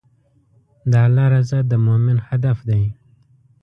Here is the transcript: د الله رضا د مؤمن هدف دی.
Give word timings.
د 0.91 0.93
الله 1.05 1.25
رضا 1.35 1.59
د 1.71 1.73
مؤمن 1.85 2.17
هدف 2.27 2.57
دی. 2.69 2.83